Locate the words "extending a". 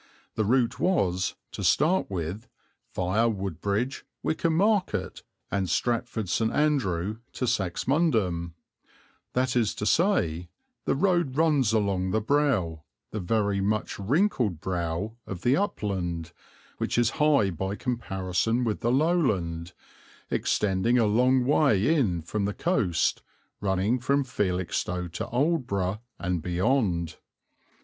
20.31-21.05